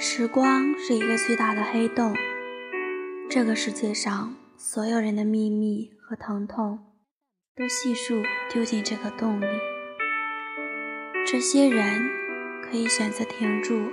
[0.00, 2.14] 时光是一个巨大的黑洞，
[3.28, 6.78] 这个世界上所有人的秘密和疼痛，
[7.56, 9.46] 都悉数丢进这个洞里。
[11.26, 12.08] 这些人
[12.62, 13.90] 可以选择停住，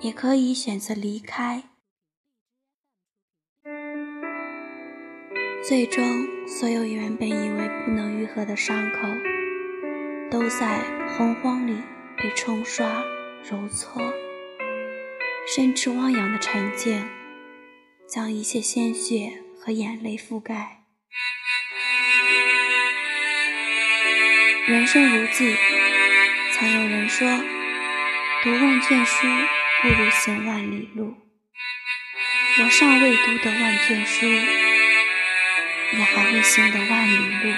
[0.00, 1.62] 也可以选择离开。
[5.62, 6.04] 最终，
[6.48, 9.06] 所有原本以为不能愈合的伤口，
[10.28, 10.82] 都在
[11.16, 11.76] 洪荒里
[12.16, 12.84] 被冲刷、
[13.48, 14.02] 揉搓，
[15.46, 17.08] 甚至汪洋的沉静，
[18.08, 20.84] 将一切鲜血和眼泪覆盖。
[24.66, 25.56] 人生如寄，
[26.52, 27.28] 曾有人说，
[28.42, 29.26] 读万卷书
[29.82, 31.14] 不如行万里路。
[32.62, 34.26] 我尚未读得万卷书。
[35.92, 37.54] 也还会行得万里路，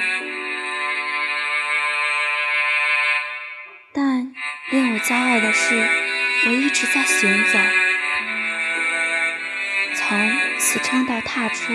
[3.94, 4.34] 但
[4.70, 6.05] 令我骄傲的是，
[6.48, 7.59] 我一直在行走，
[9.97, 10.30] 从
[10.61, 11.72] 死撑到踏出，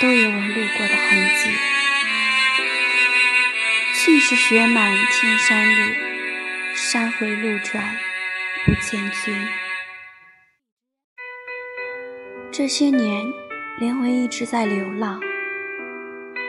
[0.00, 1.50] 都有我路过的痕迹。
[3.96, 5.92] 去是雪满天山路，
[6.76, 7.96] 山回路转
[8.64, 9.48] 不见君。
[12.52, 13.26] 这些年，
[13.80, 15.20] 灵魂一直在流浪。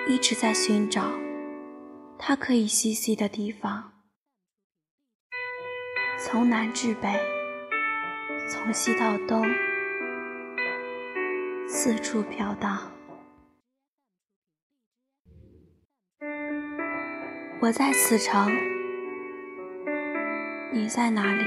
[0.08, 1.12] 一直在寻找
[2.20, 3.94] 它可以栖息的地方，
[6.32, 7.10] 从南至北，
[8.48, 9.44] 从西到东，
[11.68, 12.80] 四处飘荡。
[17.60, 18.56] 我在此城，
[20.72, 21.44] 你在哪里？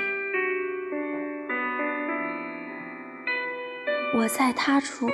[4.17, 5.08] 我在他处，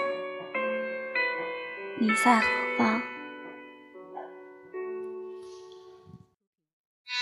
[1.98, 3.02] 你在何方？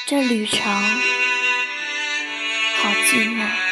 [0.07, 0.65] 这旅程
[3.07, 3.66] 寂寞。